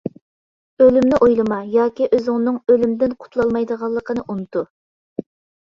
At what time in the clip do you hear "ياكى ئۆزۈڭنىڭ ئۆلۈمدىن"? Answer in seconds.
1.75-3.15